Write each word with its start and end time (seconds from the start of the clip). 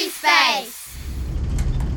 Story 0.00 0.12
Space! 0.12 0.98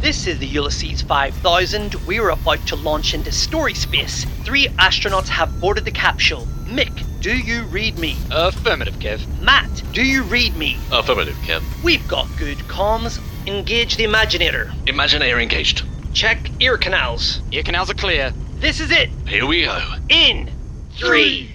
This 0.02 0.28
is 0.28 0.38
the 0.40 0.46
Ulysses 0.46 1.02
5000. 1.04 1.96
We're 2.06 2.32
about 2.32 2.60
to 2.68 2.76
launch 2.76 3.14
into 3.14 3.32
story 3.32 3.74
space. 3.74 4.26
Three 4.44 4.68
astronauts 4.78 5.30
have 5.30 5.58
boarded 5.62 5.86
the 5.86 5.92
capsule. 5.92 6.46
Mick, 6.66 6.92
do 7.22 7.38
you 7.38 7.64
read 7.64 7.98
me? 7.98 8.18
Affirmative, 8.30 8.96
Kev. 8.96 9.26
Matt, 9.42 9.70
do 9.94 10.04
you 10.04 10.24
read 10.24 10.58
me? 10.58 10.78
Affirmative, 10.92 11.36
Kev. 11.46 11.64
We've 11.82 12.06
got 12.10 12.28
good 12.38 12.58
comms. 12.68 13.22
Engage 13.48 13.96
the 13.96 14.04
Imaginator. 14.04 14.70
Imaginator 14.86 15.42
engaged. 15.42 15.86
Check 16.14 16.52
ear 16.60 16.78
canals. 16.78 17.40
Ear 17.54 17.64
canals 17.64 17.90
are 17.90 17.94
clear. 17.94 18.34
This 18.56 18.82
is 18.82 18.92
it. 18.92 19.12
Here 19.28 19.46
we 19.46 19.64
go. 19.64 19.80
In 20.10 20.52
three, 20.98 21.50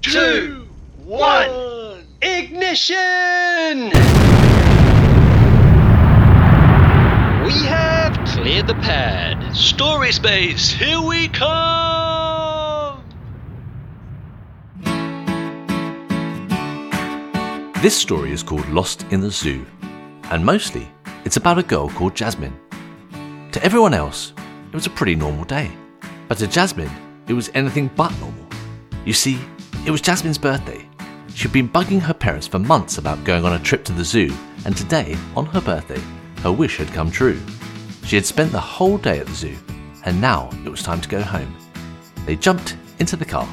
two, 0.00 0.66
one. 1.04 2.08
Ignition! 2.20 3.92
We 7.52 7.64
cleared 8.42 8.66
the 8.66 8.74
pad. 8.74 9.54
Story 9.54 10.10
space, 10.10 10.68
here 10.68 11.00
we 11.00 11.28
come! 11.28 13.00
This 17.80 17.96
story 17.96 18.32
is 18.32 18.42
called 18.42 18.68
Lost 18.68 19.06
in 19.12 19.20
the 19.20 19.30
Zoo, 19.30 19.64
and 20.32 20.44
mostly 20.44 20.88
it's 21.24 21.36
about 21.36 21.60
a 21.60 21.62
girl 21.62 21.88
called 21.90 22.16
Jasmine. 22.16 22.58
To 23.52 23.64
everyone 23.64 23.94
else, 23.94 24.32
it 24.72 24.74
was 24.74 24.86
a 24.86 24.90
pretty 24.90 25.14
normal 25.14 25.44
day, 25.44 25.70
but 26.26 26.38
to 26.38 26.48
Jasmine, 26.48 26.90
it 27.28 27.34
was 27.34 27.48
anything 27.54 27.92
but 27.94 28.10
normal. 28.18 28.46
You 29.04 29.12
see, 29.12 29.38
it 29.86 29.92
was 29.92 30.00
Jasmine's 30.00 30.36
birthday. 30.36 30.88
She'd 31.32 31.52
been 31.52 31.68
bugging 31.68 32.00
her 32.00 32.14
parents 32.14 32.48
for 32.48 32.58
months 32.58 32.98
about 32.98 33.22
going 33.22 33.44
on 33.44 33.52
a 33.52 33.60
trip 33.60 33.84
to 33.84 33.92
the 33.92 34.02
zoo, 34.02 34.36
and 34.64 34.76
today, 34.76 35.16
on 35.36 35.46
her 35.46 35.60
birthday, 35.60 36.02
her 36.38 36.50
wish 36.50 36.78
had 36.78 36.88
come 36.88 37.08
true. 37.08 37.40
She 38.04 38.16
had 38.16 38.26
spent 38.26 38.52
the 38.52 38.60
whole 38.60 38.98
day 38.98 39.18
at 39.18 39.26
the 39.26 39.34
zoo, 39.34 39.56
and 40.04 40.20
now 40.20 40.50
it 40.64 40.68
was 40.68 40.82
time 40.82 41.00
to 41.00 41.08
go 41.08 41.22
home. 41.22 41.54
They 42.26 42.36
jumped 42.36 42.76
into 42.98 43.16
the 43.16 43.24
car. 43.24 43.48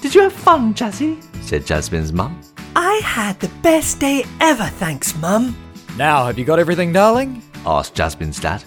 Did 0.00 0.14
you 0.14 0.22
have 0.22 0.32
fun, 0.32 0.74
Jazzy? 0.74 1.22
said 1.42 1.66
Jasmine's 1.66 2.12
mum. 2.12 2.40
I 2.76 3.00
had 3.02 3.40
the 3.40 3.50
best 3.62 3.98
day 3.98 4.24
ever, 4.40 4.66
thanks, 4.66 5.16
Mum. 5.16 5.56
Now, 5.96 6.26
have 6.26 6.38
you 6.38 6.44
got 6.44 6.58
everything, 6.58 6.92
darling? 6.92 7.42
asked 7.66 7.94
Jasmine's 7.94 8.38
dad. 8.38 8.62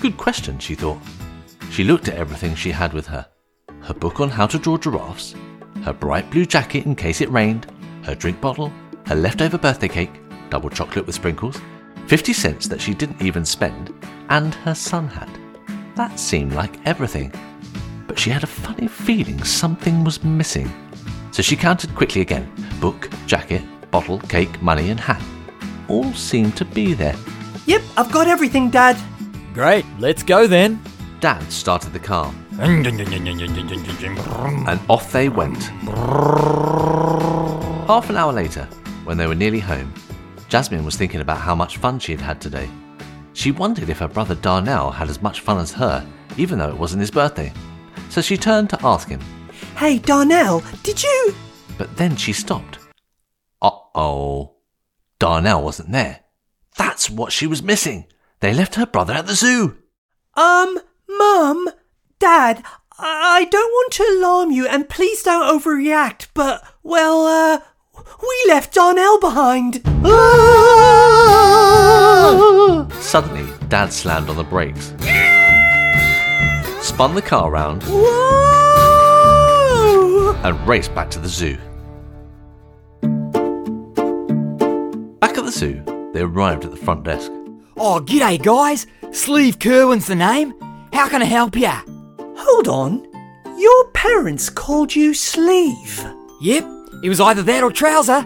Good 0.00 0.16
question, 0.16 0.58
she 0.58 0.74
thought. 0.74 0.98
She 1.70 1.84
looked 1.84 2.08
at 2.08 2.16
everything 2.16 2.54
she 2.54 2.70
had 2.70 2.92
with 2.92 3.06
her 3.06 3.26
her 3.84 3.94
book 3.94 4.18
on 4.18 4.30
how 4.30 4.46
to 4.46 4.58
draw 4.58 4.78
giraffes, 4.78 5.34
her 5.82 5.92
bright 5.92 6.30
blue 6.30 6.46
jacket 6.46 6.86
in 6.86 6.96
case 6.96 7.20
it 7.20 7.30
rained, 7.30 7.66
her 8.02 8.14
drink 8.14 8.40
bottle, 8.40 8.72
her 9.06 9.14
leftover 9.14 9.58
birthday 9.58 9.88
cake, 9.88 10.20
double 10.48 10.70
chocolate 10.70 11.04
with 11.04 11.14
sprinkles, 11.14 11.60
50 12.06 12.32
cents 12.32 12.66
that 12.66 12.80
she 12.80 12.94
didn't 12.94 13.20
even 13.20 13.44
spend, 13.44 13.92
and 14.28 14.54
her 14.54 14.74
sun 14.74 15.08
hat. 15.08 15.28
That 15.96 16.18
seemed 16.18 16.54
like 16.54 16.84
everything. 16.86 17.32
But 18.06 18.18
she 18.18 18.30
had 18.30 18.42
a 18.42 18.48
funny 18.48 18.88
feeling 18.88 19.42
something 19.44 20.04
was 20.04 20.22
missing. 20.24 20.70
So 21.30 21.42
she 21.42 21.56
counted 21.56 21.94
quickly 21.94 22.20
again 22.20 22.50
book, 22.80 23.08
jacket, 23.26 23.62
bottle, 23.90 24.18
cake, 24.20 24.60
money, 24.62 24.90
and 24.90 25.00
hat. 25.00 25.22
All 25.88 26.12
seemed 26.12 26.56
to 26.56 26.64
be 26.64 26.94
there. 26.94 27.16
Yep, 27.66 27.82
I've 27.96 28.12
got 28.12 28.26
everything, 28.26 28.70
Dad. 28.70 28.96
Great, 29.52 29.84
let's 29.98 30.22
go 30.22 30.46
then. 30.46 30.80
Dad 31.20 31.42
started 31.50 31.92
the 31.92 31.98
car, 31.98 32.34
and 32.58 32.86
off 34.88 35.12
they 35.12 35.28
went. 35.28 35.62
Half 37.86 38.10
an 38.10 38.16
hour 38.16 38.32
later, 38.32 38.68
when 39.04 39.16
they 39.16 39.26
were 39.26 39.34
nearly 39.34 39.60
home, 39.60 39.92
Jasmine 40.48 40.84
was 40.84 40.96
thinking 40.96 41.20
about 41.20 41.38
how 41.38 41.54
much 41.54 41.78
fun 41.78 41.98
she 41.98 42.12
had 42.12 42.20
had 42.20 42.40
today. 42.40 42.68
She 43.34 43.50
wondered 43.50 43.88
if 43.90 43.98
her 43.98 44.08
brother 44.08 44.34
Darnell 44.36 44.90
had 44.90 45.10
as 45.10 45.20
much 45.20 45.40
fun 45.40 45.58
as 45.58 45.72
her, 45.72 46.06
even 46.36 46.58
though 46.58 46.68
it 46.70 46.78
wasn't 46.78 47.00
his 47.00 47.10
birthday. 47.10 47.52
So 48.08 48.20
she 48.20 48.36
turned 48.36 48.70
to 48.70 48.86
ask 48.86 49.08
him, 49.08 49.20
Hey, 49.76 49.98
Darnell, 49.98 50.62
did 50.82 51.02
you. 51.02 51.34
but 51.76 51.96
then 51.96 52.16
she 52.16 52.32
stopped. 52.32 52.78
Uh 53.60 53.70
oh. 53.94 54.54
Darnell 55.18 55.62
wasn't 55.62 55.92
there. 55.92 56.20
That's 56.76 57.08
what 57.10 57.32
she 57.32 57.46
was 57.46 57.62
missing. 57.62 58.06
They 58.40 58.52
left 58.54 58.74
her 58.76 58.86
brother 58.86 59.14
at 59.14 59.26
the 59.26 59.34
zoo. 59.34 59.76
Um, 60.34 60.78
Mum, 61.08 61.68
Dad, 62.18 62.62
I 62.98 63.22
I 63.40 63.44
don't 63.46 63.70
want 63.70 63.92
to 63.94 64.16
alarm 64.18 64.50
you, 64.52 64.66
and 64.68 64.88
please 64.88 65.22
don't 65.22 65.60
overreact, 65.60 66.28
but, 66.34 66.62
well, 66.82 67.26
uh, 67.26 67.60
we 67.96 68.44
left 68.48 68.74
Darnell 68.74 69.18
behind. 69.20 69.82
Ah! 71.24 72.86
Suddenly, 73.00 73.46
Dad 73.68 73.92
slammed 73.92 74.28
on 74.28 74.36
the 74.36 74.44
brakes, 74.44 74.94
spun 76.86 77.14
the 77.14 77.22
car 77.22 77.50
round, 77.50 77.82
Whoa! 77.84 78.14
and 80.42 80.66
raced 80.66 80.94
back 80.94 81.10
to 81.10 81.18
the 81.18 81.28
zoo. 81.28 81.56
Back 85.20 85.36
at 85.38 85.44
the 85.44 85.50
zoo, 85.52 85.82
they 86.12 86.20
arrived 86.22 86.64
at 86.64 86.70
the 86.70 86.76
front 86.76 87.04
desk. 87.04 87.30
Oh, 87.76 88.00
g'day, 88.00 88.38
guys. 88.42 88.86
Sleeve 89.12 89.58
Kerwin's 89.58 90.06
the 90.06 90.14
name. 90.14 90.54
How 90.92 91.08
can 91.08 91.22
I 91.22 91.26
help 91.26 91.56
ya? 91.56 91.80
Hold 92.18 92.68
on. 92.68 93.06
Your 93.58 93.88
parents 93.92 94.48
called 94.50 94.94
you 94.94 95.14
Sleeve. 95.14 96.04
Yep, 96.40 96.64
it 97.02 97.08
was 97.08 97.20
either 97.20 97.42
that 97.42 97.62
or 97.62 97.70
Trouser. 97.70 98.24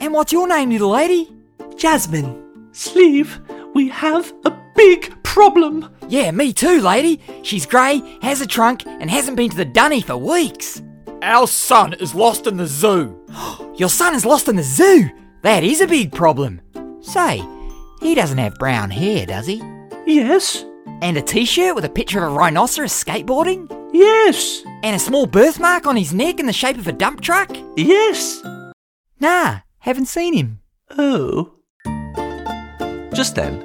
And 0.00 0.12
what's 0.12 0.32
your 0.32 0.46
name, 0.48 0.70
little 0.70 0.90
lady? 0.90 1.32
Jasmine. 1.76 2.68
Sleeve, 2.72 3.40
we 3.74 3.88
have 3.88 4.32
a 4.44 4.50
big 4.74 5.14
problem. 5.22 5.88
Yeah, 6.08 6.30
me 6.30 6.52
too, 6.52 6.80
lady. 6.80 7.20
She's 7.42 7.66
grey, 7.66 8.02
has 8.22 8.40
a 8.40 8.46
trunk, 8.46 8.84
and 8.86 9.10
hasn't 9.10 9.36
been 9.36 9.50
to 9.50 9.56
the 9.56 9.64
dunny 9.64 10.00
for 10.00 10.16
weeks. 10.16 10.82
Our 11.22 11.46
son 11.46 11.94
is 11.94 12.14
lost 12.14 12.46
in 12.46 12.56
the 12.56 12.66
zoo. 12.66 13.18
Your 13.76 13.88
son 13.88 14.14
is 14.14 14.26
lost 14.26 14.48
in 14.48 14.56
the 14.56 14.62
zoo. 14.62 15.08
That 15.42 15.64
is 15.64 15.80
a 15.80 15.86
big 15.86 16.12
problem. 16.12 16.60
Say, 17.00 17.42
he 18.00 18.14
doesn't 18.14 18.38
have 18.38 18.54
brown 18.56 18.90
hair, 18.90 19.26
does 19.26 19.46
he? 19.46 19.62
Yes, 20.06 20.64
And 21.00 21.16
a 21.16 21.22
t 21.22 21.44
shirt 21.44 21.74
with 21.74 21.84
a 21.84 21.88
picture 21.88 22.24
of 22.24 22.32
a 22.32 22.36
rhinoceros 22.36 22.92
skateboarding? 22.92 23.68
Yes, 23.94 24.62
And 24.82 24.94
a 24.96 24.98
small 24.98 25.26
birthmark 25.26 25.86
on 25.86 25.96
his 25.96 26.12
neck 26.12 26.38
in 26.40 26.46
the 26.46 26.52
shape 26.52 26.76
of 26.78 26.86
a 26.88 26.92
dump 26.92 27.20
truck? 27.20 27.50
yes. 27.76 28.42
Nah, 29.20 29.60
haven't 29.78 30.06
seen 30.06 30.34
him. 30.34 30.60
Oh. 30.98 31.54
Just 33.14 33.34
then, 33.36 33.64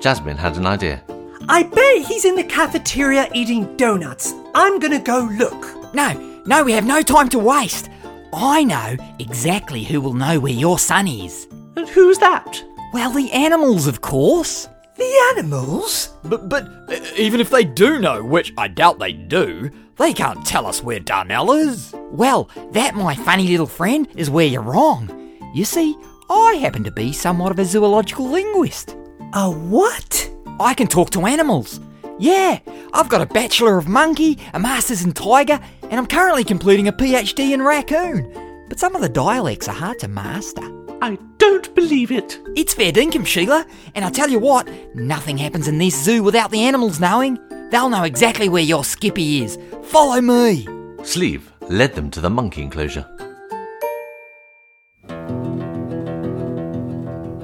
Jasmine 0.00 0.36
had 0.36 0.56
an 0.56 0.66
idea. 0.66 1.02
I 1.48 1.62
bet 1.62 2.06
he's 2.06 2.24
in 2.24 2.34
the 2.36 2.44
cafeteria 2.44 3.28
eating 3.32 3.76
donuts. 3.76 4.34
I'm 4.54 4.78
gonna 4.78 4.98
go 5.00 5.20
look. 5.38 5.94
No, 5.94 6.12
no, 6.46 6.64
we 6.64 6.72
have 6.72 6.84
no 6.84 7.02
time 7.02 7.28
to 7.30 7.38
waste. 7.38 7.88
I 8.32 8.64
know 8.64 8.96
exactly 9.18 9.84
who 9.84 10.00
will 10.00 10.14
know 10.14 10.38
where 10.38 10.52
your 10.52 10.78
son 10.78 11.08
is. 11.08 11.46
And 11.76 11.88
who's 11.88 12.18
that? 12.18 12.62
Well, 12.92 13.12
the 13.12 13.30
animals, 13.32 13.86
of 13.86 14.00
course. 14.00 14.68
The 15.00 15.34
animals? 15.38 16.10
But, 16.24 16.50
but 16.50 16.68
even 17.16 17.40
if 17.40 17.48
they 17.48 17.64
do 17.64 17.98
know, 17.98 18.22
which 18.22 18.52
I 18.58 18.68
doubt 18.68 18.98
they 18.98 19.14
do, 19.14 19.70
they 19.96 20.12
can't 20.12 20.44
tell 20.44 20.66
us 20.66 20.82
where 20.82 21.00
Darnell 21.00 21.52
is. 21.52 21.94
Well, 22.10 22.50
that, 22.72 22.94
my 22.94 23.14
funny 23.14 23.48
little 23.48 23.66
friend, 23.66 24.06
is 24.14 24.28
where 24.28 24.46
you're 24.46 24.60
wrong. 24.60 25.08
You 25.54 25.64
see, 25.64 25.96
I 26.28 26.56
happen 26.60 26.84
to 26.84 26.90
be 26.90 27.14
somewhat 27.14 27.50
of 27.50 27.58
a 27.58 27.64
zoological 27.64 28.28
linguist. 28.28 28.94
A 29.32 29.50
what? 29.50 30.30
I 30.60 30.74
can 30.74 30.86
talk 30.86 31.08
to 31.12 31.24
animals. 31.24 31.80
Yeah, 32.18 32.58
I've 32.92 33.08
got 33.08 33.22
a 33.22 33.26
Bachelor 33.26 33.78
of 33.78 33.88
Monkey, 33.88 34.38
a 34.52 34.60
Master's 34.60 35.02
in 35.02 35.12
Tiger, 35.12 35.58
and 35.84 35.94
I'm 35.94 36.06
currently 36.06 36.44
completing 36.44 36.88
a 36.88 36.92
PhD 36.92 37.54
in 37.54 37.62
Raccoon. 37.62 38.66
But 38.68 38.78
some 38.78 38.94
of 38.94 39.00
the 39.00 39.08
dialects 39.08 39.66
are 39.66 39.74
hard 39.74 39.98
to 40.00 40.08
master. 40.08 40.60
I 41.00 41.16
don't 41.40 41.74
believe 41.74 42.12
it. 42.12 42.38
It's 42.54 42.74
fair 42.74 42.92
dinkum, 42.92 43.26
Sheila. 43.26 43.66
And 43.94 44.04
I 44.04 44.10
tell 44.10 44.28
you 44.28 44.38
what, 44.38 44.68
nothing 44.94 45.38
happens 45.38 45.66
in 45.66 45.78
this 45.78 46.00
zoo 46.00 46.22
without 46.22 46.50
the 46.50 46.62
animals 46.62 47.00
knowing. 47.00 47.38
They'll 47.70 47.88
know 47.88 48.04
exactly 48.04 48.48
where 48.48 48.62
your 48.62 48.84
Skippy 48.84 49.42
is. 49.42 49.58
Follow 49.84 50.20
me. 50.20 50.68
Sleeve 51.02 51.50
led 51.62 51.94
them 51.94 52.10
to 52.10 52.20
the 52.20 52.30
monkey 52.30 52.62
enclosure. 52.62 53.06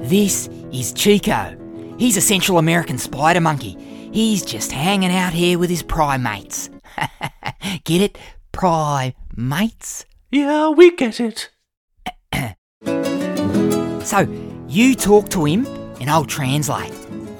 This 0.07 0.47
is 0.71 0.93
Chico. 0.93 1.57
He's 1.97 2.15
a 2.15 2.21
Central 2.21 2.59
American 2.59 2.97
spider 2.97 3.41
monkey. 3.41 3.75
He's 4.13 4.43
just 4.43 4.71
hanging 4.71 5.11
out 5.11 5.33
here 5.33 5.57
with 5.59 5.69
his 5.69 5.83
primates. 5.83 6.69
Get 7.83 8.01
it? 8.01 8.17
Primates? 8.51 10.05
Yeah, 10.31 10.69
we 10.69 10.95
get 10.95 11.19
it. 11.19 11.49
So, 14.07 14.19
you 14.69 14.95
talk 14.95 15.27
to 15.31 15.43
him 15.43 15.65
and 15.99 16.09
I'll 16.09 16.23
translate. 16.23 16.93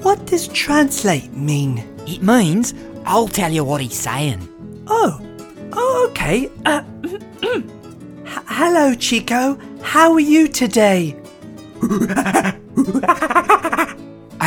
What 0.03 0.25
does 0.25 0.49
translate 0.49 1.31
mean? 1.31 1.77
It 2.05 2.21
means 2.21 2.73
I'll 3.05 3.29
tell 3.29 3.49
you 3.53 3.63
what 3.63 3.79
he's 3.79 3.97
saying. 3.97 4.45
Oh, 4.85 5.17
oh 5.71 6.07
okay. 6.09 6.51
Uh, 6.65 6.83
H- 7.05 7.63
hello, 8.47 8.93
Chico. 8.95 9.57
How 9.81 10.11
are 10.11 10.19
you 10.19 10.49
today? 10.49 11.15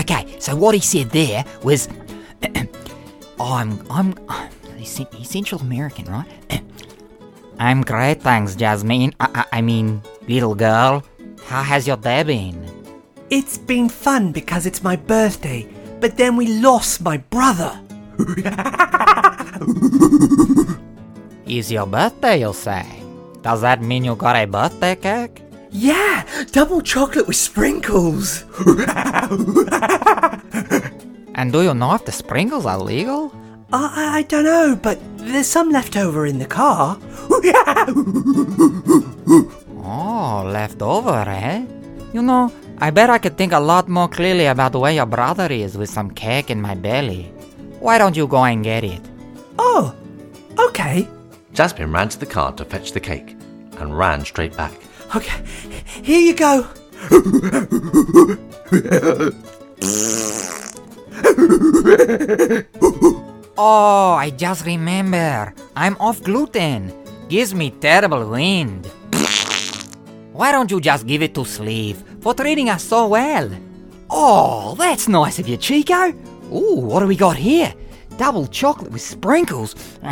Okay, 0.00 0.37
so 0.38 0.56
what 0.56 0.75
he 0.75 0.81
said 0.81 1.11
there 1.11 1.44
was, 1.62 1.88
I'm, 3.40 3.81
I'm, 3.90 4.14
he's 4.76 4.96
he's 4.96 5.28
Central 5.28 5.61
American, 5.61 6.06
right? 6.06 6.28
I'm 7.58 7.82
great, 7.82 8.23
thanks, 8.23 8.55
Jasmine. 8.56 9.14
I, 9.20 9.44
I, 9.52 9.58
I 9.58 9.61
mean, 9.62 10.00
little 10.28 10.55
girl. 10.55 11.02
How 11.50 11.64
has 11.64 11.85
your 11.85 11.97
day 11.97 12.23
been? 12.23 12.62
It's 13.29 13.58
been 13.58 13.88
fun 13.88 14.31
because 14.31 14.67
it's 14.67 14.85
my 14.85 14.94
birthday, 14.94 15.67
but 15.99 16.17
then 16.17 16.37
we 16.37 16.47
lost 16.47 17.02
my 17.02 17.17
brother. 17.17 17.76
Is 21.47 21.73
your 21.73 21.87
birthday, 21.87 22.43
you 22.43 22.52
say? 22.52 22.87
Does 23.43 23.62
that 23.62 23.82
mean 23.82 24.05
you 24.05 24.14
got 24.14 24.37
a 24.37 24.47
birthday 24.47 24.94
cake? 24.94 25.43
Yeah, 25.73 26.25
double 26.52 26.82
chocolate 26.82 27.26
with 27.26 27.35
sprinkles. 27.35 28.44
And 31.35 31.52
do 31.52 31.62
you 31.62 31.75
know 31.75 31.94
if 31.94 32.05
the 32.05 32.12
sprinkles 32.12 32.64
are 32.64 32.79
legal? 32.79 33.35
I, 33.73 34.19
I 34.19 34.23
don't 34.23 34.44
know, 34.44 34.79
but 34.81 35.00
there's 35.17 35.49
some 35.49 35.70
left 35.70 35.97
over 35.97 36.26
in 36.26 36.38
the 36.38 36.47
car. 36.47 36.97
Oh, 39.92 40.44
leftover, 40.46 41.25
eh? 41.26 41.66
You 42.12 42.22
know, 42.22 42.52
I 42.78 42.90
bet 42.90 43.10
I 43.10 43.19
could 43.19 43.37
think 43.37 43.52
a 43.52 43.58
lot 43.58 43.88
more 43.88 44.06
clearly 44.06 44.46
about 44.46 44.76
where 44.76 44.92
your 44.92 45.06
brother 45.06 45.50
is 45.50 45.76
with 45.76 45.90
some 45.90 46.12
cake 46.12 46.48
in 46.48 46.62
my 46.62 46.76
belly. 46.76 47.25
Why 47.81 47.98
don't 47.98 48.16
you 48.16 48.28
go 48.28 48.44
and 48.44 48.62
get 48.62 48.84
it? 48.84 49.02
oh, 49.58 49.92
okay. 50.60 51.08
Jasmine 51.54 51.90
ran 51.90 52.08
to 52.10 52.20
the 52.20 52.26
car 52.26 52.52
to 52.52 52.64
fetch 52.64 52.92
the 52.92 53.00
cake 53.00 53.34
and 53.78 53.98
ran 53.98 54.25
straight 54.25 54.56
back. 54.56 54.72
Okay, 55.16 55.42
here 56.06 56.20
you 56.20 56.34
go. 56.37 56.69
Oh, 63.62 64.14
I 64.14 64.31
just 64.31 64.64
remember. 64.64 65.52
I'm 65.75 65.96
off 65.98 66.22
gluten. 66.22 66.94
Gives 67.28 67.54
me 67.54 67.70
terrible 67.72 68.25
wind. 68.31 68.88
Why 70.40 70.52
don't 70.52 70.70
you 70.70 70.81
just 70.81 71.06
give 71.06 71.20
it 71.20 71.34
to 71.34 71.44
Sleeve 71.44 72.02
for 72.22 72.32
treating 72.32 72.70
us 72.70 72.82
so 72.82 73.08
well? 73.08 73.50
Oh, 74.08 74.75
that's 74.75 75.06
nice 75.06 75.38
of 75.38 75.46
you, 75.46 75.58
Chico. 75.58 76.14
Ooh, 76.50 76.76
what 76.76 77.00
do 77.00 77.06
we 77.06 77.14
got 77.14 77.37
here? 77.37 77.75
Double 78.16 78.46
chocolate 78.46 78.90
with 78.90 79.02
sprinkles. 79.02 79.75
Oh, 80.02 80.08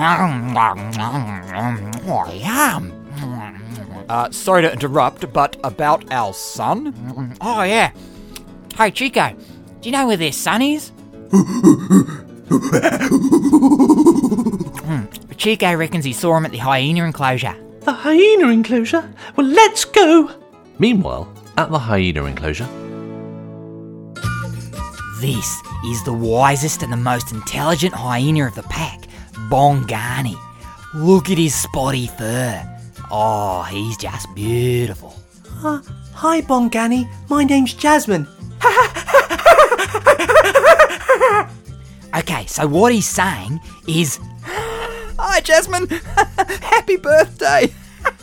yum. 2.31 2.93
Uh, 4.11 4.31
sorry 4.31 4.61
to 4.61 4.71
interrupt, 4.71 5.33
but 5.33 5.57
about 5.65 6.05
our 6.13 6.35
son? 6.35 7.35
Oh, 7.41 7.63
yeah. 7.63 7.93
Hey, 8.77 8.91
Chico, 8.91 9.35
do 9.81 9.89
you 9.89 9.93
know 9.93 10.07
where 10.09 10.19
their 10.19 10.33
son 10.33 10.61
is? 10.61 10.93
Hmm, 14.89 15.05
Chico 15.37 15.75
reckons 15.75 16.05
he 16.05 16.13
saw 16.13 16.37
him 16.37 16.45
at 16.45 16.53
the 16.53 16.59
hyena 16.59 17.05
enclosure. 17.05 17.57
The 17.89 17.95
hyena 17.95 18.49
enclosure? 18.49 19.11
Well, 19.35 19.47
let's 19.47 19.87
go. 19.87 20.31
Meanwhile, 20.79 21.27
at 21.57 21.71
the 21.71 21.79
hyena 21.79 22.27
enclosure, 22.27 22.69
This 25.23 25.63
is 25.87 26.05
the 26.05 26.13
wisest 26.13 26.83
and 26.83 26.93
the 26.93 26.99
most 26.99 27.33
intelligent 27.33 27.95
hyena 27.95 28.47
of 28.47 28.55
the 28.55 28.63
pack, 28.65 29.09
Bongani. 29.49 30.37
Look 30.93 31.31
at 31.31 31.39
his 31.39 31.55
spotty 31.55 32.09
fur. 32.09 32.63
Oh, 33.11 33.63
he's 33.63 33.97
just 33.97 34.35
beautiful. 34.35 35.15
Uh, 35.65 35.81
hi, 36.13 36.43
Bongani. 36.43 37.09
My 37.31 37.43
name's 37.43 37.73
Jasmine. 37.73 38.29
Okay, 42.17 42.47
so 42.47 42.67
what 42.67 42.93
he's 42.93 43.07
saying 43.07 43.61
is 43.87 44.19
Hi, 45.39 45.43
Jasmine! 45.43 45.87
Happy 46.63 46.97
birthday! 46.97 47.73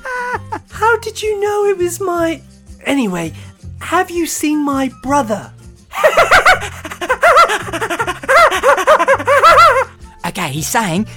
How 0.70 1.00
did 1.00 1.24
you 1.24 1.40
know 1.40 1.64
it 1.64 1.78
was 1.78 2.02
my. 2.02 2.42
Anyway, 2.84 3.32
have 3.80 4.12
you 4.12 4.28
seen 4.28 4.66
my 4.66 4.92
brother? 5.02 5.54
okay, 10.28 10.50
he's 10.50 10.68
saying 10.68 11.08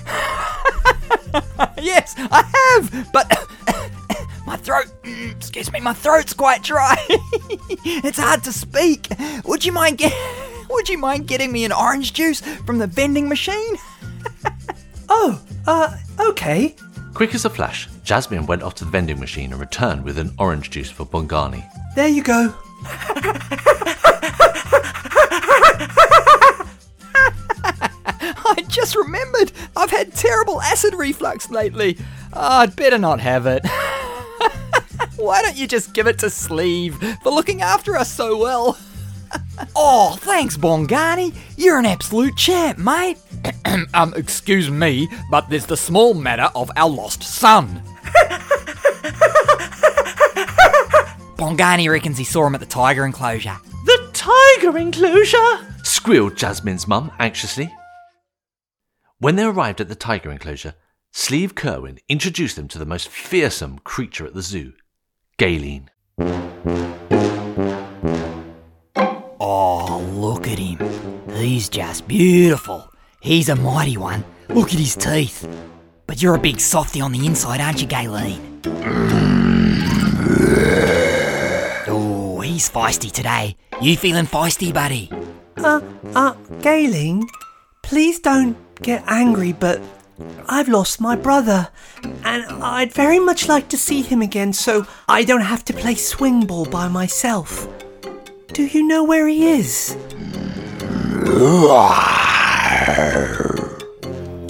yes, 1.83 2.15
I 2.17 2.45
have, 2.55 3.09
but 3.13 3.29
my 4.47 4.57
throat, 4.57 4.87
excuse 5.03 5.73
me, 5.73 5.81
my 5.81 5.95
throat's 5.95 6.33
quite 6.33 6.63
dry. 6.63 6.95
it's 7.09 8.21
hard 8.21 8.45
to 8.45 8.53
speak. 8.53 9.09
Would 9.47 9.65
you 9.65 9.73
mind 9.73 9.99
get, 9.99 10.13
Would 10.71 10.89
you 10.89 10.99
mind 10.99 11.27
getting 11.27 11.51
me 11.51 11.65
an 11.65 11.73
orange 11.73 12.13
juice 12.13 12.41
from 12.41 12.79
the 12.79 12.87
vending 12.87 13.29
machine? 13.29 13.79
Uh, 15.69 15.95
okay. 16.19 16.75
quick 17.13 17.35
as 17.35 17.45
a 17.45 17.51
flash, 17.51 17.89
Jasmine 18.03 18.47
went 18.47 18.63
off 18.63 18.75
to 18.77 18.87
the 18.87 18.91
vending 18.91 19.21
machine 19.21 19.53
and 19.53 19.61
returned 19.61 20.03
with 20.03 20.17
an 20.17 20.33
orange 20.39 20.71
juice 20.71 20.91
for 20.91 21.05
Bongani. 21.05 21.63
There 21.95 22.09
you 22.09 22.23
go. 22.23 22.55
I 28.51 28.65
just 28.67 28.97
remembered 28.97 29.53
I've 29.77 29.91
had 29.91 30.15
terrible 30.15 30.63
acid 30.63 30.95
reflux 30.95 31.51
lately. 31.51 31.99
Oh, 32.33 32.61
I'd 32.61 32.75
better 32.75 32.97
not 32.97 33.21
have 33.21 33.45
it. 33.47 33.61
Why 35.17 35.43
don't 35.43 35.57
you 35.57 35.67
just 35.67 35.93
give 35.93 36.07
it 36.07 36.19
to 36.21 36.31
Sleeve 36.31 36.97
for 37.23 37.31
looking 37.31 37.61
after 37.61 37.95
us 37.95 38.11
so 38.11 38.39
well? 38.39 38.79
Oh, 39.77 40.17
thanks, 40.21 40.57
Bongani. 40.57 41.37
You're 41.57 41.79
an 41.79 41.85
absolute 41.85 42.37
champ, 42.37 42.79
mate. 42.79 43.19
Um, 43.95 44.15
excuse 44.17 44.71
me, 44.71 45.09
but 45.31 45.49
there's 45.51 45.67
the 45.67 45.77
small 45.77 46.15
matter 46.15 46.51
of 46.55 46.71
our 46.77 46.89
lost 46.89 47.23
son. 47.23 47.83
Bongani 51.37 51.89
reckons 51.89 52.19
he 52.19 52.25
saw 52.25 52.47
him 52.47 52.55
at 52.55 52.61
the 52.61 52.67
tiger 52.67 53.05
enclosure. 53.07 53.57
The 53.85 54.11
tiger 54.13 54.77
enclosure? 54.77 55.75
Squealed 55.85 56.37
Jasmine's 56.37 56.89
mum 56.89 57.13
anxiously. 57.19 57.73
When 59.19 59.37
they 59.37 59.45
arrived 59.45 59.81
at 59.81 59.89
the 59.89 59.95
tiger 59.95 60.31
enclosure, 60.31 60.75
Sleeve 61.13 61.55
Kerwin 61.55 61.99
introduced 62.09 62.57
them 62.57 62.69
to 62.69 62.79
the 62.79 62.87
most 62.87 63.09
fearsome 63.09 63.79
creature 63.81 64.27
at 64.27 64.35
the 64.35 64.43
zoo, 64.43 64.73
Galen. 65.39 65.91
Oh, 69.41 70.01
look 70.13 70.47
at 70.49 70.59
him. 70.59 70.79
He's 71.31 71.69
just 71.69 72.07
beautiful. 72.09 72.88
He's 73.21 73.49
a 73.49 73.57
mighty 73.57 73.97
one. 73.97 74.25
Look 74.49 74.69
at 74.69 74.79
his 74.79 74.95
teeth. 74.97 75.47
But 76.07 76.23
you're 76.23 76.37
a 76.37 76.39
big 76.39 76.61
softy 76.61 77.01
on 77.01 77.13
the 77.13 77.27
inside, 77.27 77.61
aren't 77.61 77.81
you, 77.81 77.87
Galen? 77.89 78.61
Oh, 81.89 82.41
he's 82.41 82.71
feisty 82.71 83.11
today. 83.11 83.57
You 83.83 83.97
feeling 83.97 84.27
feisty, 84.27 84.73
buddy? 84.73 85.11
Uh, 85.57 85.81
uh, 86.15 86.35
Galen, 86.63 87.27
please 87.83 88.21
don't 88.21 88.57
get 88.83 89.03
angry, 89.07 89.53
but 89.53 89.83
I've 90.49 90.69
lost 90.69 91.01
my 91.01 91.17
brother, 91.17 91.69
and 92.25 92.45
I'd 92.63 92.93
very 92.93 93.19
much 93.19 93.49
like 93.49 93.69
to 93.71 93.77
see 93.77 94.03
him 94.03 94.23
again 94.23 94.53
so 94.53 94.87
I 95.09 95.25
don't 95.25 95.43
have 95.43 95.65
to 95.67 95.73
play 95.73 95.97
swing 95.97 96.47
ball 96.47 96.65
by 96.65 96.89
myself. 96.89 97.69
Do 98.53 98.65
you 98.65 98.87
know 98.87 99.05
where 99.05 99.27
he 99.27 99.49
is? 99.51 99.97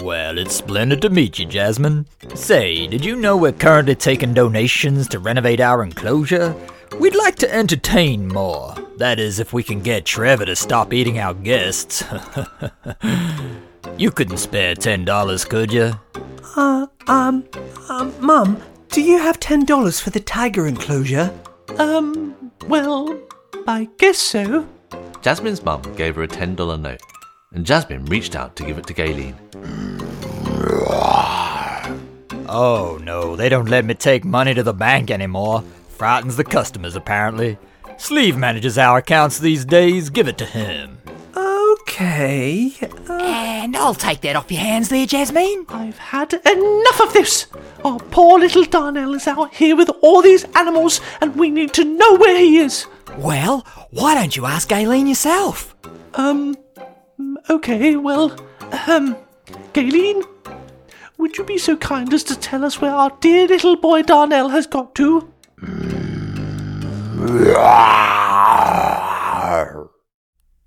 Well, 0.02 0.38
it's 0.38 0.54
splendid 0.54 1.02
to 1.02 1.10
meet 1.10 1.38
you, 1.38 1.46
Jasmine. 1.46 2.06
Say, 2.34 2.86
did 2.86 3.04
you 3.04 3.16
know 3.16 3.36
we're 3.36 3.52
currently 3.52 3.94
taking 3.94 4.32
donations 4.32 5.08
to 5.08 5.18
renovate 5.18 5.60
our 5.60 5.82
enclosure? 5.82 6.54
We'd 6.98 7.14
like 7.14 7.36
to 7.36 7.54
entertain 7.54 8.28
more. 8.28 8.74
That 8.96 9.18
is, 9.18 9.38
if 9.38 9.52
we 9.52 9.62
can 9.62 9.80
get 9.80 10.04
Trevor 10.04 10.46
to 10.46 10.56
stop 10.56 10.92
eating 10.92 11.18
our 11.18 11.34
guests. 11.34 12.04
you 13.98 14.10
couldn't 14.10 14.38
spare 14.38 14.74
ten 14.74 15.04
dollars, 15.04 15.44
could 15.44 15.72
you? 15.72 15.92
Uh, 16.56 16.86
um, 17.06 17.44
um, 17.88 18.14
Mum, 18.20 18.62
do 18.90 19.02
you 19.02 19.18
have 19.18 19.38
ten 19.40 19.64
dollars 19.64 20.00
for 20.00 20.10
the 20.10 20.20
tiger 20.20 20.66
enclosure? 20.66 21.32
Um, 21.78 22.52
well, 22.66 23.18
I 23.66 23.88
guess 23.98 24.18
so. 24.18 24.66
Jasmine's 25.22 25.62
mum 25.64 25.82
gave 25.96 26.16
her 26.16 26.22
a 26.22 26.28
$10 26.28 26.80
note, 26.80 27.00
and 27.52 27.64
Jasmine 27.64 28.04
reached 28.06 28.36
out 28.36 28.56
to 28.56 28.64
give 28.64 28.78
it 28.78 28.86
to 28.86 28.92
Galen. 28.94 29.34
Oh 32.50 32.98
no, 33.02 33.36
they 33.36 33.48
don't 33.48 33.68
let 33.68 33.84
me 33.84 33.94
take 33.94 34.24
money 34.24 34.54
to 34.54 34.62
the 34.62 34.72
bank 34.74 35.10
anymore. 35.10 35.62
Frightens 35.88 36.36
the 36.36 36.44
customers, 36.44 36.96
apparently. 36.96 37.58
Sleeve 37.96 38.36
manages 38.36 38.78
our 38.78 38.98
accounts 38.98 39.38
these 39.38 39.64
days. 39.64 40.10
Give 40.10 40.28
it 40.28 40.38
to 40.38 40.44
him. 40.46 40.98
Okay. 41.36 42.72
Uh, 43.08 43.14
And 43.20 43.76
I'll 43.76 43.94
take 43.94 44.20
that 44.20 44.36
off 44.36 44.50
your 44.52 44.60
hands 44.60 44.88
there, 44.88 45.06
Jasmine. 45.06 45.66
I've 45.68 45.98
had 45.98 46.32
enough 46.32 47.00
of 47.00 47.12
this. 47.12 47.46
Our 47.84 47.98
poor 47.98 48.38
little 48.38 48.64
Darnell 48.64 49.14
is 49.14 49.26
out 49.26 49.54
here 49.54 49.76
with 49.76 49.90
all 50.00 50.22
these 50.22 50.44
animals, 50.54 51.00
and 51.20 51.34
we 51.36 51.50
need 51.50 51.72
to 51.74 51.84
know 51.84 52.16
where 52.16 52.38
he 52.38 52.58
is. 52.58 52.86
Well, 53.16 53.66
why 53.90 54.14
don't 54.14 54.36
you 54.36 54.46
ask 54.46 54.68
Galen 54.68 55.06
yourself? 55.08 55.74
Um, 56.14 56.56
okay, 57.50 57.96
well, 57.96 58.36
um, 58.86 59.16
Galen, 59.72 60.22
would 61.18 61.36
you 61.36 61.44
be 61.44 61.58
so 61.58 61.76
kind 61.76 62.12
as 62.14 62.24
to 62.24 62.38
tell 62.38 62.64
us 62.64 62.80
where 62.80 62.92
our 62.94 63.10
dear 63.20 63.46
little 63.46 63.76
boy 63.76 64.02
Darnell 64.02 64.48
has 64.50 64.66
got 64.66 64.94
to? 64.96 65.32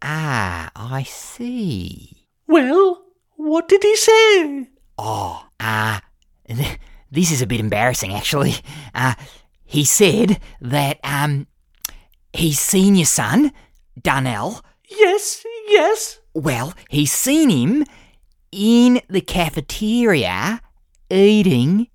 Ah, 0.02 0.72
I 0.76 1.04
see. 1.04 2.28
Well, 2.48 3.04
what 3.36 3.68
did 3.68 3.84
he 3.84 3.96
say? 3.96 4.70
Oh, 4.98 5.46
ah, 5.60 6.02
this 7.12 7.32
is 7.32 7.42
a 7.42 7.48
bit 7.48 7.60
embarrassing 7.60 8.14
actually. 8.14 8.56
Uh, 8.94 9.16
he 9.64 9.86
said 9.86 10.40
that, 10.60 11.00
um, 11.04 11.48
he's 12.34 12.60
seen 12.60 12.96
your 12.96 13.06
son, 13.06 13.52
Darnell. 14.02 14.64
Yes, 14.90 15.46
yes. 15.68 16.20
Well, 16.34 16.74
he's 16.90 17.12
seen 17.12 17.50
him 17.50 17.86
in 18.52 19.02
the 19.10 19.22
cafeteria 19.22 20.62
eating 21.10 21.88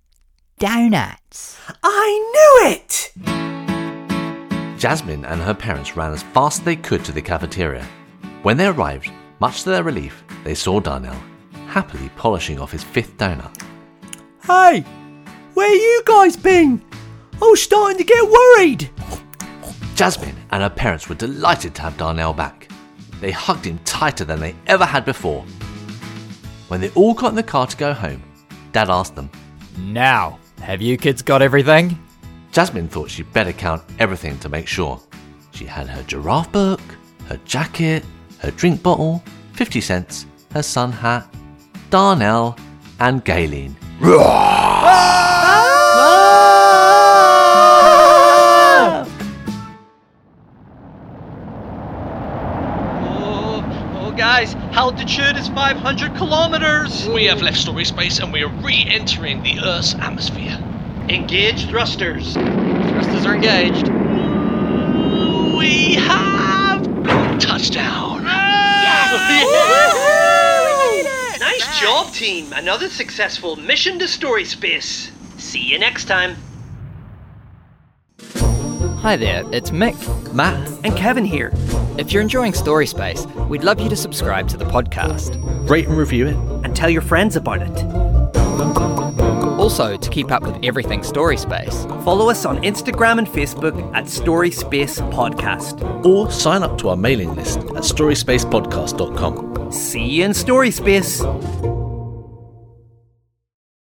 donuts. 0.58 1.58
I 1.82 2.60
knew 2.62 2.70
it! 2.70 3.12
Jasmine 4.78 5.24
and 5.24 5.40
her 5.40 5.54
parents 5.54 5.96
ran 5.96 6.12
as 6.12 6.22
fast 6.22 6.60
as 6.60 6.64
they 6.64 6.76
could 6.76 7.04
to 7.06 7.12
the 7.12 7.22
cafeteria. 7.22 7.86
When 8.42 8.58
they 8.58 8.66
arrived, 8.66 9.10
much 9.40 9.62
to 9.62 9.70
their 9.70 9.82
relief, 9.82 10.22
they 10.44 10.54
saw 10.54 10.80
Darnell 10.80 11.20
happily 11.66 12.10
polishing 12.16 12.58
off 12.60 12.72
his 12.72 12.84
fifth 12.84 13.16
donut. 13.16 13.62
Hey, 14.44 14.80
where 15.54 15.74
you 15.74 16.02
guys 16.04 16.36
been? 16.36 16.82
I 17.34 17.46
was 17.46 17.62
starting 17.62 17.98
to 17.98 18.04
get 18.04 18.30
worried. 18.30 18.90
Jasmine 19.94 20.36
and 20.50 20.62
her 20.62 20.70
parents 20.70 21.08
were 21.08 21.14
delighted 21.14 21.74
to 21.74 21.82
have 21.82 21.96
Darnell 21.96 22.34
back. 22.34 22.65
They 23.20 23.30
hugged 23.30 23.64
him 23.64 23.78
tighter 23.84 24.24
than 24.24 24.40
they 24.40 24.54
ever 24.66 24.84
had 24.84 25.04
before. 25.04 25.44
When 26.68 26.80
they 26.80 26.90
all 26.90 27.14
got 27.14 27.30
in 27.30 27.36
the 27.36 27.42
car 27.42 27.66
to 27.66 27.76
go 27.76 27.92
home, 27.92 28.22
Dad 28.72 28.90
asked 28.90 29.14
them. 29.14 29.30
Now, 29.78 30.38
have 30.60 30.82
you 30.82 30.96
kids 30.96 31.22
got 31.22 31.42
everything? 31.42 31.98
Jasmine 32.52 32.88
thought 32.88 33.10
she'd 33.10 33.32
better 33.32 33.52
count 33.52 33.82
everything 33.98 34.38
to 34.40 34.48
make 34.48 34.66
sure. 34.66 35.00
She 35.52 35.64
had 35.64 35.88
her 35.88 36.02
giraffe 36.02 36.50
book, 36.52 36.80
her 37.26 37.38
jacket, 37.44 38.04
her 38.38 38.50
drink 38.50 38.82
bottle, 38.82 39.22
50 39.52 39.80
cents, 39.80 40.26
her 40.52 40.62
sun 40.62 40.92
hat, 40.92 41.32
Darnell, 41.90 42.56
and 42.98 43.24
Galen. 43.24 43.76
altitude 54.76 55.38
is 55.38 55.48
500 55.48 56.14
kilometers. 56.16 57.08
We 57.08 57.24
have 57.24 57.40
left 57.40 57.56
story 57.56 57.86
space 57.86 58.18
and 58.18 58.30
we 58.30 58.42
are 58.42 58.50
re 58.62 58.86
entering 58.86 59.42
the 59.42 59.58
Earth's 59.64 59.94
atmosphere. 59.94 60.58
Engage 61.08 61.66
thrusters. 61.66 62.34
Thrusters 62.34 63.24
are 63.24 63.34
engaged. 63.34 63.88
We 65.56 65.94
have 65.94 66.84
touchdown. 67.40 68.24
Nice 71.38 71.80
job, 71.80 72.12
team. 72.12 72.52
Another 72.52 72.88
successful 72.88 73.56
mission 73.56 73.98
to 73.98 74.08
story 74.08 74.44
space. 74.44 75.10
See 75.38 75.62
you 75.62 75.78
next 75.78 76.06
time. 76.06 76.36
Hi 79.00 79.16
there, 79.16 79.44
it's 79.52 79.70
Mick. 79.70 79.96
Matt, 80.34 80.68
And 80.84 80.96
Kevin 80.96 81.24
here. 81.24 81.52
If 81.98 82.12
you're 82.12 82.22
enjoying 82.22 82.52
Story 82.52 82.86
Space, 82.86 83.26
we'd 83.48 83.64
love 83.64 83.80
you 83.80 83.88
to 83.88 83.96
subscribe 83.96 84.48
to 84.48 84.56
the 84.56 84.64
podcast. 84.66 85.36
rate 85.68 85.88
and 85.88 85.96
review 85.96 86.26
it. 86.28 86.36
And 86.64 86.76
tell 86.76 86.90
your 86.90 87.02
friends 87.02 87.36
about 87.36 87.62
it. 87.62 87.84
Also, 89.58 89.96
to 89.96 90.10
keep 90.10 90.30
up 90.30 90.42
with 90.42 90.56
everything 90.62 91.02
Story 91.02 91.36
Space, 91.36 91.84
Follow 92.04 92.30
us 92.30 92.44
on 92.44 92.58
Instagram 92.62 93.18
and 93.18 93.26
Facebook 93.26 93.74
at 93.94 94.08
Story 94.08 94.50
Space 94.52 95.00
Podcast. 95.00 95.82
Or 96.04 96.30
sign 96.30 96.62
up 96.62 96.78
to 96.78 96.90
our 96.90 96.96
mailing 96.96 97.34
list 97.34 97.58
at 97.58 97.82
storyspacepodcast.com. 97.82 99.72
See 99.72 100.04
you 100.04 100.24
in 100.24 100.34
Story 100.34 100.70
Space. 100.70 101.20